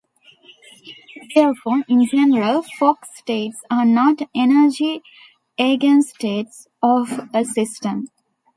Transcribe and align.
Therefore, 1.35 1.83
in 1.87 2.07
general, 2.07 2.63
Fock 2.79 3.05
states 3.17 3.57
are 3.69 3.85
not 3.85 4.19
energy 4.33 5.03
eigenstates 5.59 6.65
of 6.81 7.29
a 7.35 7.45
system. 7.45 8.07